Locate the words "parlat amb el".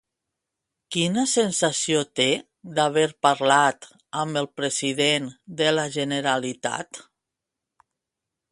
3.27-4.49